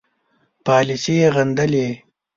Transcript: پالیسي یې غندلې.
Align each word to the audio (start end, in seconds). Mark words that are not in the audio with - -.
پالیسي 0.65 1.13
یې 1.19 1.27
غندلې. 1.35 1.87